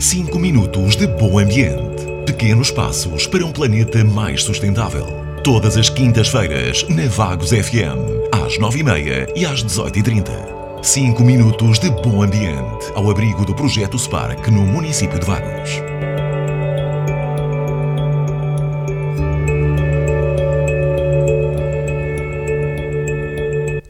5 0.00 0.38
minutos 0.38 0.96
de 0.96 1.06
bom 1.06 1.38
ambiente. 1.38 2.06
Pequenos 2.24 2.70
passos 2.70 3.26
para 3.26 3.44
um 3.44 3.52
planeta 3.52 4.02
mais 4.02 4.42
sustentável. 4.42 5.06
Todas 5.44 5.76
as 5.76 5.90
quintas-feiras, 5.90 6.88
na 6.88 7.06
Vagos 7.06 7.50
FM, 7.50 8.32
às 8.32 8.58
9h30 8.58 9.30
e 9.36 9.44
às 9.44 9.62
18h30. 9.62 10.82
5 10.82 11.22
minutos 11.22 11.78
de 11.78 11.90
bom 11.90 12.22
ambiente, 12.22 12.90
ao 12.94 13.10
abrigo 13.10 13.44
do 13.44 13.54
projeto 13.54 13.98
Spark 13.98 14.48
no 14.48 14.62
município 14.62 15.18
de 15.18 15.26
Vagos. 15.26 15.70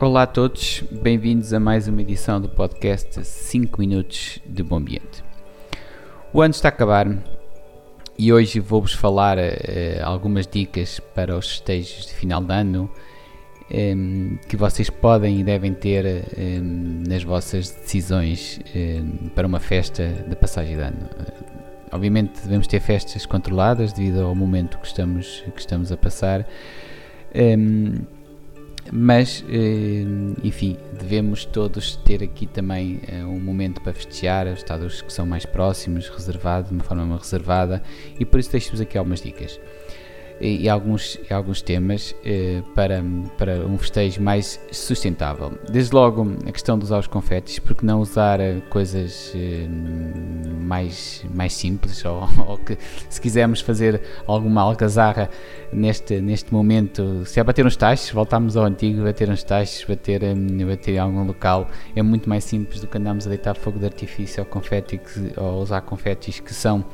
Olá 0.00 0.22
a 0.22 0.26
todos, 0.26 0.82
bem-vindos 0.90 1.52
a 1.52 1.60
mais 1.60 1.86
uma 1.86 2.00
edição 2.00 2.40
do 2.40 2.48
podcast 2.48 3.22
5 3.22 3.78
Minutos 3.78 4.38
de 4.46 4.62
Bom 4.62 4.76
Ambiente. 4.76 5.27
O 6.30 6.42
ano 6.42 6.50
está 6.50 6.68
a 6.68 6.70
acabar 6.70 7.08
e 8.18 8.30
hoje 8.30 8.60
vou-vos 8.60 8.92
falar 8.92 9.38
uh, 9.38 9.40
algumas 10.04 10.46
dicas 10.46 11.00
para 11.14 11.34
os 11.34 11.48
festejos 11.48 12.06
de 12.06 12.12
final 12.12 12.44
de 12.44 12.52
ano 12.52 12.90
um, 13.70 13.74
ehm, 13.74 14.36
que 14.46 14.54
vocês 14.54 14.90
podem 14.90 15.40
e 15.40 15.42
devem 15.42 15.72
ter 15.72 16.04
um, 16.04 16.42
ehm, 16.42 17.08
nas 17.08 17.22
vossas 17.22 17.70
decisões 17.70 18.60
um, 18.74 18.78
ehm, 18.78 19.28
para 19.34 19.46
uma 19.46 19.58
festa 19.58 20.06
de 20.06 20.36
passagem 20.36 20.76
de 20.76 20.82
ano. 20.82 21.08
Uh, 21.18 21.44
obviamente 21.92 22.42
devemos 22.42 22.66
ter 22.66 22.80
festas 22.80 23.24
controladas 23.24 23.94
devido 23.94 24.20
ao 24.20 24.34
momento 24.34 24.78
que 24.78 24.86
estamos, 24.86 25.42
que 25.54 25.60
estamos 25.60 25.90
a 25.90 25.96
passar 25.96 26.46
mas 28.92 29.44
eh, 29.48 30.04
enfim, 30.42 30.76
devemos 30.98 31.44
todos 31.44 31.96
ter 31.96 32.22
aqui 32.22 32.46
também 32.46 33.00
eh, 33.06 33.24
um 33.24 33.40
momento 33.40 33.80
para 33.80 33.92
festejar, 33.92 34.46
os 34.46 34.58
estados 34.58 35.02
que 35.02 35.12
são 35.12 35.26
mais 35.26 35.44
próximos, 35.44 36.08
reservado, 36.08 36.68
de 36.68 36.74
uma 36.74 36.84
forma 36.84 37.16
reservada, 37.16 37.82
e 38.18 38.24
por 38.24 38.40
isso 38.40 38.50
deixo-vos 38.50 38.80
aqui 38.80 38.96
algumas 38.96 39.20
dicas 39.20 39.58
e, 40.40 40.64
e 40.64 40.68
alguns, 40.68 41.18
e 41.28 41.32
alguns 41.32 41.62
temas 41.62 42.14
eh, 42.24 42.62
para, 42.74 43.02
para 43.36 43.66
um 43.66 43.76
festejo 43.78 44.22
mais 44.22 44.60
sustentável. 44.70 45.58
Desde 45.70 45.94
logo 45.94 46.36
a 46.46 46.52
questão 46.52 46.78
de 46.78 46.84
usar 46.84 46.98
os 46.98 47.06
confetes, 47.06 47.58
porque 47.58 47.84
não 47.84 48.00
usar 48.00 48.40
eh, 48.40 48.60
coisas 48.70 49.32
eh, 49.34 49.66
mais, 50.60 51.24
mais 51.34 51.52
simples, 51.52 52.04
ou, 52.06 52.28
ou, 52.46 52.58
que 52.58 52.78
se 53.08 53.20
quisermos 53.20 53.60
fazer 53.60 54.00
alguma 54.26 54.62
algazarra 54.62 55.28
neste, 55.72 56.20
neste 56.20 56.52
momento, 56.52 57.24
se 57.24 57.40
é 57.40 57.44
bater 57.44 57.66
uns 57.66 57.76
tachos, 57.76 58.10
voltamos 58.10 58.56
ao 58.56 58.64
antigo, 58.64 59.02
bater 59.02 59.28
uns 59.28 59.42
tachos, 59.42 59.84
bater, 59.84 60.20
bater 60.66 60.94
em 60.94 60.98
algum 60.98 61.24
local, 61.24 61.68
é 61.94 62.02
muito 62.02 62.28
mais 62.28 62.44
simples 62.44 62.80
do 62.80 62.86
que 62.86 62.96
andarmos 62.98 63.26
a 63.26 63.28
deitar 63.28 63.54
fogo 63.56 63.78
de 63.78 63.86
artifício 63.86 64.42
ou, 64.42 64.46
confete 64.46 65.00
ou 65.36 65.62
usar 65.62 65.80
confetes 65.82 66.40
que 66.40 66.54
são 66.54 66.84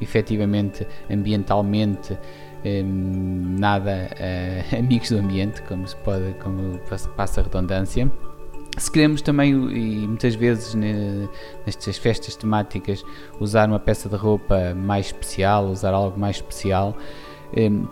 efetivamente 0.00 0.86
ambientalmente 1.10 2.16
nada 2.64 4.10
amigos 4.76 5.10
do 5.10 5.18
ambiente, 5.18 5.62
como 5.62 5.86
se 5.86 5.96
pode, 5.96 6.34
como 6.42 6.78
passa 7.16 7.40
a 7.40 7.44
redundância. 7.44 8.10
Se 8.78 8.90
queremos 8.90 9.22
também, 9.22 9.52
e 9.52 10.06
muitas 10.06 10.34
vezes 10.34 10.74
nestas 10.74 11.96
festas 11.96 12.36
temáticas, 12.36 13.02
usar 13.40 13.68
uma 13.68 13.78
peça 13.78 14.06
de 14.06 14.16
roupa 14.16 14.74
mais 14.74 15.06
especial, 15.06 15.66
usar 15.68 15.94
algo 15.94 16.18
mais 16.20 16.36
especial, 16.36 16.94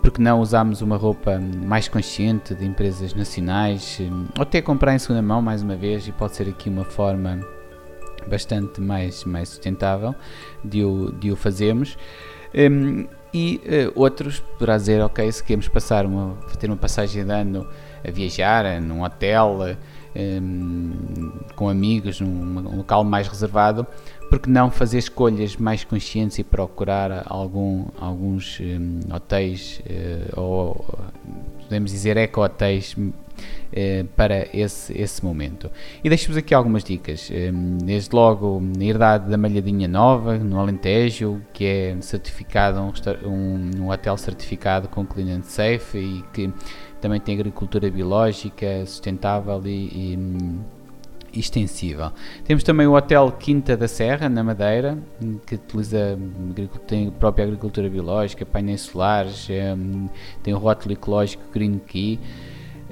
porque 0.03 0.21
não 0.21 0.41
usamos 0.41 0.83
uma 0.83 0.99
roupa 0.99 1.41
mais 1.41 1.89
consciente 1.89 2.55
de 2.55 2.67
empresas 2.67 3.15
nacionais, 3.15 3.99
ou 4.37 4.43
até 4.43 4.61
comprar 4.61 4.95
em 4.95 4.99
segunda 4.99 5.23
mão, 5.23 5.41
mais 5.41 5.63
uma 5.63 5.75
vez, 5.75 6.07
e 6.07 6.13
pode 6.13 6.37
ser 6.37 6.51
aqui 6.51 6.69
uma 6.69 6.85
forma 6.85 7.41
bastante 8.27 8.79
mais, 8.81 9.25
mais 9.25 9.49
sustentável 9.49 10.15
de 10.63 10.85
o, 10.85 11.13
de 11.13 11.31
o 11.33 11.37
fazermos 11.37 11.97
e 13.35 13.61
uh, 13.65 14.01
outros 14.01 14.39
poderá 14.39 14.77
dizer, 14.77 15.03
ok, 15.03 15.31
se 15.33 15.43
queremos 15.43 15.67
passar 15.67 16.07
uma, 16.07 16.37
ter 16.57 16.69
uma 16.69 16.77
passagem 16.77 17.25
de 17.25 17.33
ano 17.33 17.67
a 18.07 18.11
viajar 18.11 18.81
num 18.81 19.03
hotel 19.03 19.59
um, 19.61 19.75
ehm, 20.15 21.33
com 21.57 21.69
amigos, 21.69 22.21
num, 22.21 22.77
local 22.77 23.03
mais 23.03 23.27
reservado, 23.27 23.85
porque 24.31 24.49
não 24.49 24.71
fazer 24.71 24.99
escolhas 24.99 25.57
mais 25.57 25.83
conscientes 25.83 26.39
e 26.39 26.45
procurar 26.45 27.25
algum, 27.27 27.87
alguns 28.01 28.61
um, 28.61 29.01
hotéis 29.13 29.81
uh, 29.81 30.41
ou 30.41 30.87
podemos 31.75 31.91
dizer 31.91 32.17
eco-hotéis 32.17 32.97
eh, 33.73 34.05
para 34.17 34.47
esse, 34.57 34.97
esse 34.97 35.25
momento. 35.25 35.69
E 36.05 36.09
deixo-vos 36.09 36.37
aqui 36.37 36.55
algumas 36.55 36.85
dicas. 36.85 37.29
Eh, 37.33 37.51
desde 37.83 38.15
logo, 38.15 38.63
a 38.79 38.85
herdade 38.85 39.29
da 39.29 39.37
Malhadinha 39.37 39.89
Nova, 39.89 40.39
no 40.39 40.61
Alentejo, 40.61 41.43
que 41.53 41.65
é 41.65 41.97
certificado, 42.01 42.81
um, 42.81 43.83
um, 43.83 43.91
hotel 43.91 44.17
certificado 44.17 44.89
com 44.89 45.05
Clean 45.05 45.43
Safe 45.43 45.99
e 45.99 46.25
que 46.33 46.53
também 47.01 47.21
tem 47.21 47.35
agricultura 47.35 47.91
biológica 47.91 48.87
sustentável 48.87 49.61
e, 49.65 50.15
e 50.15 50.19
extensível. 51.35 52.11
Temos 52.45 52.63
também 52.63 52.87
o 52.87 52.95
Hotel 52.95 53.31
Quinta 53.33 53.77
da 53.77 53.89
Serra, 53.89 54.29
na 54.29 54.43
Madeira, 54.43 54.99
que 55.47 55.55
utiliza 55.57 56.19
tem 56.87 57.11
própria 57.11 57.45
agricultura 57.45 57.89
biológica, 57.89 58.45
painéis 58.47 58.83
solares, 58.83 59.49
eh, 59.51 59.75
tem 60.43 60.55
o 60.55 60.59
rótulo 60.59 60.93
ecológico 60.93 61.43
Green 61.53 61.79
Key. 61.79 62.19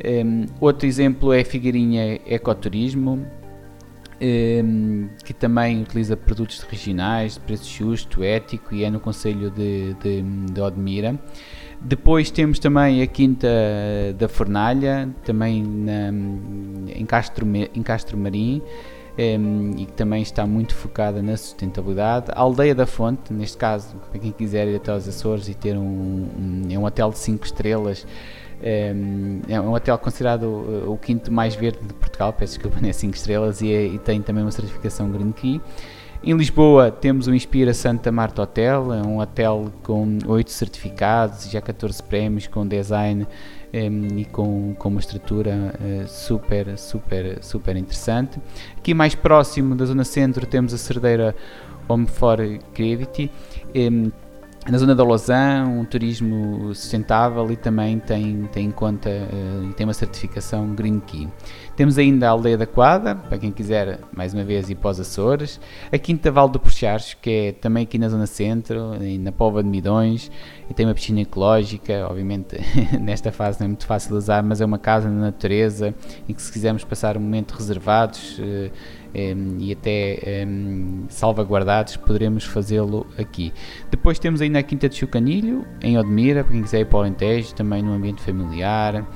Um, 0.04 0.46
outro 0.60 0.86
exemplo 0.86 1.32
é 1.32 1.44
Figueirinha 1.44 2.20
Ecoturismo, 2.26 3.26
um, 4.22 5.08
que 5.24 5.34
também 5.34 5.82
utiliza 5.82 6.16
produtos 6.16 6.62
regionais, 6.62 7.34
de 7.34 7.40
preço 7.40 7.68
justo, 7.68 8.22
ético 8.22 8.74
e 8.74 8.84
é 8.84 8.90
no 8.90 9.00
Conselho 9.00 9.50
de, 9.50 9.94
de, 9.94 10.22
de 10.22 10.60
Odmira. 10.60 11.18
Depois 11.84 12.30
temos 12.30 12.58
também 12.58 13.02
a 13.02 13.06
Quinta 13.06 13.48
da 14.18 14.28
Fornalha, 14.28 15.08
também 15.24 15.62
na, 15.62 16.10
em, 16.94 17.04
Castro, 17.04 17.46
em 17.46 17.82
Castro 17.82 18.16
Marim, 18.16 18.62
um, 19.18 19.72
e 19.76 19.86
que 19.86 19.92
também 19.92 20.22
está 20.22 20.46
muito 20.46 20.74
focada 20.74 21.20
na 21.20 21.36
sustentabilidade. 21.36 22.26
A 22.30 22.40
Aldeia 22.40 22.74
da 22.74 22.86
Fonte, 22.86 23.32
neste 23.32 23.56
caso, 23.56 23.96
para 24.10 24.20
quem 24.20 24.30
quiser 24.32 24.68
ir 24.68 24.76
até 24.76 24.92
aos 24.92 25.08
Açores 25.08 25.48
e 25.48 25.54
ter 25.54 25.76
um, 25.76 25.82
um, 25.82 26.62
é 26.70 26.78
um 26.78 26.84
hotel 26.84 27.10
de 27.10 27.18
5 27.18 27.44
estrelas 27.44 28.06
é 28.62 29.60
um 29.60 29.74
hotel 29.74 29.98
considerado 29.98 30.44
uh, 30.44 30.92
o 30.92 30.96
quinto 30.96 31.32
mais 31.32 31.54
verde 31.54 31.80
de 31.82 31.92
Portugal, 31.94 32.32
peço 32.32 32.54
desculpa, 32.54 32.78
né, 32.80 32.92
5 32.92 33.14
estrelas, 33.14 33.60
e, 33.60 33.72
é, 33.72 33.86
e, 33.86 33.98
tem 33.98 34.22
também 34.22 34.44
uma 34.44 34.52
certificação 34.52 35.10
Green 35.10 35.32
Key. 35.32 35.60
Em 36.24 36.36
Lisboa 36.36 36.88
temos 36.92 37.26
o 37.26 37.34
Inspira 37.34 37.74
Santa 37.74 38.12
Marta 38.12 38.42
Hotel, 38.42 38.92
é 38.92 39.02
um 39.02 39.18
hotel 39.18 39.72
com 39.82 40.18
8 40.24 40.52
certificados, 40.52 41.50
já 41.50 41.60
14 41.60 42.00
prémios, 42.00 42.46
com 42.46 42.64
design 42.64 43.26
um, 43.74 44.18
e 44.18 44.24
com, 44.26 44.72
com 44.78 44.88
uma 44.88 45.00
estrutura 45.00 45.74
uh, 45.80 46.06
super, 46.06 46.78
super, 46.78 47.42
super 47.42 47.76
interessante. 47.76 48.38
Aqui 48.78 48.94
mais 48.94 49.16
próximo 49.16 49.74
da 49.74 49.84
zona 49.84 50.04
centro 50.04 50.46
temos 50.46 50.72
a 50.72 50.78
Cerdeira 50.78 51.34
Home 51.88 52.06
for 52.06 52.38
Creativity. 52.72 53.28
Um, 53.74 54.12
na 54.68 54.78
zona 54.78 54.94
da 54.94 55.02
Lausanne, 55.02 55.68
um 55.68 55.84
turismo 55.84 56.72
sustentável 56.74 57.50
e 57.50 57.56
também 57.56 57.98
tem, 57.98 58.48
tem 58.52 58.66
em 58.66 58.70
conta 58.70 59.10
uh, 59.10 59.72
tem 59.72 59.84
uma 59.84 59.92
certificação 59.92 60.68
Green 60.74 61.00
Key. 61.00 61.28
Temos 61.74 61.98
ainda 61.98 62.28
a 62.28 62.30
Aldeia 62.30 62.56
da 62.56 62.66
Quadra, 62.66 63.14
para 63.16 63.38
quem 63.38 63.50
quiser 63.50 63.98
mais 64.14 64.32
uma 64.32 64.44
vez 64.44 64.70
ir 64.70 64.76
para 64.76 64.90
os 64.90 65.00
Açores, 65.00 65.60
a 65.90 65.98
Quinta 65.98 66.30
Val 66.30 66.48
do 66.48 66.60
Porcharcho, 66.60 67.16
que 67.20 67.30
é 67.30 67.52
também 67.52 67.82
aqui 67.82 67.98
na 67.98 68.08
zona 68.08 68.26
centro, 68.26 68.92
na 69.18 69.32
Pova 69.32 69.62
de 69.62 69.68
Midões, 69.68 70.30
e 70.70 70.74
tem 70.74 70.86
uma 70.86 70.94
piscina 70.94 71.22
ecológica, 71.22 72.06
obviamente 72.08 72.56
nesta 73.00 73.32
fase 73.32 73.58
não 73.58 73.64
é 73.64 73.68
muito 73.68 73.86
fácil 73.86 74.14
usar, 74.16 74.42
mas 74.42 74.60
é 74.60 74.64
uma 74.64 74.78
casa 74.78 75.08
na 75.08 75.22
natureza, 75.22 75.94
e 76.28 76.34
que 76.34 76.42
se 76.42 76.52
quisermos 76.52 76.84
passar 76.84 77.16
um 77.16 77.20
momento 77.20 77.52
reservados, 77.52 78.38
uh, 78.38 78.70
um, 79.14 79.56
e 79.58 79.72
até 79.72 80.46
um, 80.46 81.04
salvaguardados, 81.08 81.96
poderemos 81.96 82.44
fazê-lo 82.44 83.06
aqui. 83.18 83.52
Depois 83.90 84.18
temos 84.18 84.40
ainda 84.40 84.58
a 84.58 84.62
Quinta 84.62 84.88
de 84.88 84.96
Chucanilho, 84.96 85.64
em 85.82 85.98
Odmira, 85.98 86.42
para 86.42 86.52
quem 86.52 86.62
quiser 86.62 86.80
ir 86.80 86.86
para 86.86 86.98
o 86.98 87.00
Alentejo, 87.00 87.54
também 87.54 87.82
num 87.82 87.92
ambiente 87.92 88.22
familiar, 88.22 89.06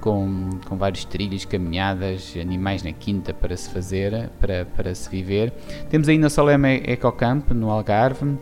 com, 0.00 0.50
com 0.66 0.76
vários 0.76 1.04
trilhos, 1.04 1.44
caminhadas, 1.44 2.34
animais 2.40 2.82
na 2.82 2.92
quinta 2.92 3.34
para 3.34 3.56
se 3.56 3.68
fazer, 3.70 4.30
para, 4.40 4.64
para 4.64 4.94
se 4.94 5.10
viver. 5.10 5.52
Temos 5.88 6.08
ainda 6.08 6.28
o 6.28 6.30
Salema 6.30 6.68
Ecocamp, 6.68 7.50
no 7.50 7.70
Algarve, 7.70 8.36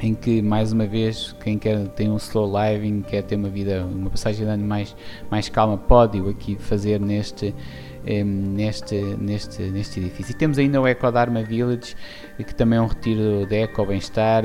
em 0.00 0.14
que 0.14 0.42
mais 0.42 0.72
uma 0.72 0.86
vez 0.86 1.34
quem 1.42 1.58
quer 1.58 1.88
tem 1.88 2.10
um 2.10 2.16
slow 2.16 2.50
living, 2.56 3.02
quer 3.02 3.22
ter 3.22 3.36
uma 3.36 3.48
vida, 3.48 3.84
uma 3.84 4.10
passagem 4.10 4.44
de 4.44 4.50
ano 4.50 4.64
mais, 4.64 4.94
mais 5.30 5.48
calma, 5.48 5.76
pode 5.76 6.20
o 6.20 6.28
aqui 6.28 6.56
fazer 6.56 7.00
neste 7.00 7.54
neste, 8.04 9.00
neste, 9.18 9.62
neste 9.62 10.00
edifício. 10.00 10.32
E 10.32 10.34
temos 10.34 10.58
ainda 10.58 10.80
o 10.80 10.86
Ecodarma 10.86 11.42
Village, 11.42 11.94
que 12.36 12.54
também 12.54 12.78
é 12.78 12.82
um 12.82 12.86
retiro 12.86 13.46
de 13.46 13.56
eco-bem-estar, 13.56 14.42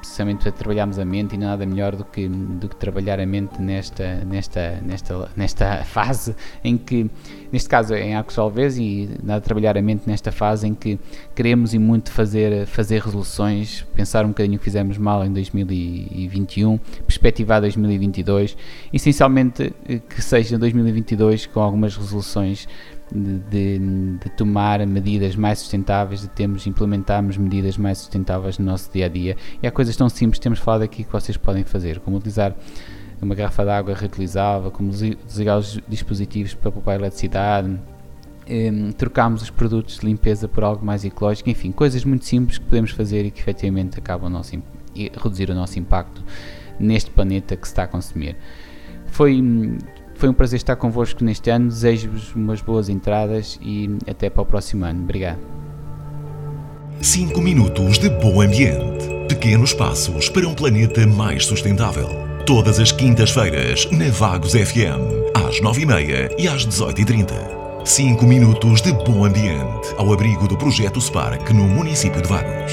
precisamente 0.00 0.42
para 0.42 0.52
trabalharmos 0.52 0.98
a 0.98 1.04
mente 1.04 1.34
e 1.34 1.38
nada 1.38 1.64
melhor 1.64 1.96
do 1.96 2.04
que, 2.04 2.28
do 2.28 2.68
que 2.68 2.76
trabalhar 2.76 3.20
a 3.20 3.26
mente 3.26 3.60
nesta, 3.60 4.24
nesta, 4.24 4.80
nesta, 4.82 5.30
nesta 5.36 5.84
fase 5.84 6.34
em 6.64 6.76
que 6.76 7.10
neste 7.52 7.68
caso 7.68 7.94
em 7.94 8.14
Arcos 8.14 8.38
Alves 8.38 8.76
e 8.78 9.08
a 9.28 9.40
trabalhar 9.40 9.76
a 9.76 9.82
mente 9.82 10.02
nesta 10.06 10.30
fase 10.30 10.66
em 10.66 10.74
que 10.74 10.98
queremos 11.34 11.74
e 11.74 11.78
muito 11.78 12.10
fazer, 12.10 12.66
fazer 12.66 13.00
resoluções, 13.00 13.86
pensar 13.94 14.24
um 14.24 14.28
bocadinho 14.28 14.56
o 14.56 14.58
que 14.58 14.64
fizemos 14.64 14.98
mal 14.98 15.24
em 15.24 15.32
2021, 15.32 16.78
perspectivar 17.06 17.60
2022, 17.60 18.56
essencialmente 18.92 19.72
eh, 19.88 19.98
que 19.98 20.22
seja 20.22 20.58
2022 20.58 21.46
com 21.46 21.60
algumas 21.60 21.96
resoluções 21.96 22.68
de, 23.12 23.78
de, 23.78 24.30
tomar 24.36 24.86
medidas 24.86 25.34
mais 25.34 25.58
sustentáveis, 25.58 26.20
de 26.20 26.28
termos, 26.28 26.66
implementarmos 26.66 27.36
medidas 27.36 27.76
mais 27.76 27.98
sustentáveis 27.98 28.58
no 28.58 28.66
nosso 28.66 28.90
dia 28.92 29.06
a 29.06 29.08
dia. 29.08 29.36
E 29.62 29.66
há 29.66 29.70
coisas 29.70 29.96
tão 29.96 30.08
simples 30.08 30.38
temos 30.38 30.58
falado 30.58 30.82
aqui 30.82 31.04
que 31.04 31.12
vocês 31.12 31.36
podem 31.36 31.64
fazer, 31.64 31.98
como 32.00 32.16
utilizar 32.16 32.54
uma 33.22 33.34
garrafa 33.34 33.64
de 33.64 33.70
água 33.70 33.94
reutilizável, 33.94 34.70
como 34.70 34.90
desligar 34.90 35.58
os 35.58 35.78
dispositivos 35.88 36.54
para 36.54 36.70
poupar 36.70 36.98
eletricidade, 36.98 37.78
ehm, 38.46 38.90
trocamos 38.92 39.42
os 39.42 39.50
produtos 39.50 39.98
de 39.98 40.06
limpeza 40.06 40.48
por 40.48 40.64
algo 40.64 40.84
mais 40.84 41.04
ecológico, 41.04 41.50
enfim, 41.50 41.72
coisas 41.72 42.04
muito 42.04 42.24
simples 42.24 42.58
que 42.58 42.64
podemos 42.64 42.90
fazer 42.90 43.24
e 43.26 43.30
que 43.30 43.40
efetivamente 43.40 43.98
acabam 43.98 44.26
a 44.26 44.30
nosso, 44.30 44.60
reduzir 44.94 45.50
o 45.50 45.54
nosso 45.54 45.78
impacto 45.78 46.24
neste 46.78 47.10
planeta 47.10 47.56
que 47.56 47.66
se 47.66 47.72
está 47.72 47.84
a 47.84 47.86
consumir. 47.86 48.36
Foi 49.06 49.42
foi 50.20 50.28
um 50.28 50.34
prazer 50.34 50.58
estar 50.58 50.76
convosco 50.76 51.24
neste 51.24 51.48
ano. 51.48 51.68
Desejo-vos 51.68 52.34
umas 52.34 52.60
boas 52.60 52.90
entradas 52.90 53.58
e 53.62 53.88
até 54.06 54.28
para 54.28 54.42
o 54.42 54.44
próximo 54.44 54.84
ano. 54.84 55.02
Obrigado. 55.02 55.38
5 57.00 57.40
minutos 57.40 57.98
de 57.98 58.10
bom 58.10 58.42
ambiente. 58.42 59.08
Pequenos 59.26 59.72
passos 59.72 60.28
para 60.28 60.46
um 60.46 60.54
planeta 60.54 61.06
mais 61.06 61.46
sustentável. 61.46 62.29
Todas 62.50 62.80
as 62.80 62.90
quintas-feiras, 62.90 63.88
na 63.92 64.10
Vagos 64.10 64.54
FM, 64.54 65.30
às 65.36 65.60
9h30 65.60 66.34
e 66.36 66.48
às 66.48 66.66
18h30. 66.66 67.28
5 67.84 68.26
minutos 68.26 68.82
de 68.82 68.92
bom 68.92 69.24
ambiente 69.24 69.94
ao 69.96 70.12
abrigo 70.12 70.48
do 70.48 70.58
projeto 70.58 71.00
Spark 71.00 71.48
no 71.52 71.62
município 71.62 72.20
de 72.20 72.28
Vagos. 72.28 72.72